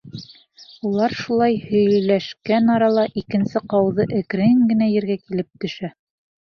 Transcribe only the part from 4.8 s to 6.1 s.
ергә килеп төшә.